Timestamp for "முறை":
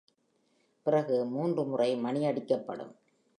1.65-1.95